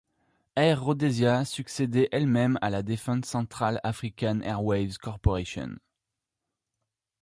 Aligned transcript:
Air 0.55 0.81
Rhodesia 0.83 1.45
succédait 1.45 2.09
elle-même 2.11 2.57
à 2.63 2.71
la 2.71 2.81
défunte 2.81 3.23
Central 3.23 3.79
African 3.83 4.39
Airways 4.43 4.93
Corporation. 4.99 5.75